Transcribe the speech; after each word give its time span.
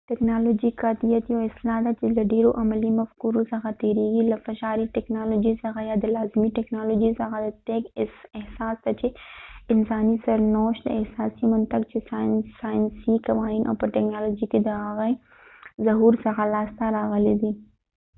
ټکنالوژيکي 0.09 0.69
قاطعیت 0.81 1.23
یو 1.33 1.39
اصلاح 1.49 1.77
ده 1.85 1.91
چې 1.99 2.05
له 2.17 2.23
ډيرو 2.33 2.49
عملي 2.61 2.91
مفکورو 2.99 3.41
څخه 3.51 3.69
تیرېږي 3.81 4.23
له 4.31 4.37
فشاري 4.45 4.85
ټکنالوژي 4.95 5.53
څخه 5.63 5.79
یا 5.89 5.95
د 5.99 6.05
لازمي 6.15 6.49
ټکنالوژۍ 6.57 7.11
څخه 7.21 7.35
دقیق 7.47 7.83
احساس 8.39 8.75
ته 8.83 8.91
چې 8.99 9.07
انساني 9.73 10.15
سرنوشت 10.25 10.81
د 10.85 10.89
اساسي 11.01 11.45
منطق 11.53 11.81
چې 11.91 11.97
سایسني 12.61 13.17
قوانین 13.27 13.63
او 13.69 13.73
په 13.81 13.85
ټکنالوژۍ 13.95 14.45
کې 14.51 14.59
د 14.61 14.69
هغې 14.85 15.11
ظهور 15.85 16.13
څخه 16.25 16.41
لاسته 16.55 16.85
راغلی 16.97 17.35
دی 17.41 17.51